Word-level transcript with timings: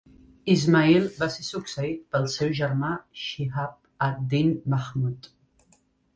Ismail 0.51 1.03
va 1.17 1.27
ser 1.35 1.45
succeït 1.47 2.01
pel 2.15 2.25
seu 2.37 2.55
germà 2.61 2.91
Shihab 3.25 3.77
ad-Din 4.09 4.53
Mahmud. 4.77 5.33